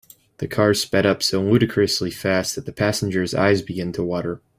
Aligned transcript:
The 0.39 0.47
car 0.47 0.73
sped 0.73 1.05
up 1.05 1.21
so 1.21 1.43
ludicrously 1.43 2.09
fast 2.09 2.55
that 2.55 2.65
the 2.65 2.71
passengers 2.73 3.35
eyes 3.35 3.61
began 3.61 3.91
to 3.91 4.03
water. 4.03 4.41